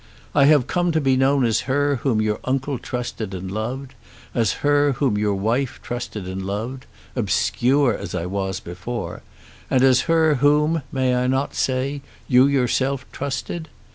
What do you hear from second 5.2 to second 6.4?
wife trusted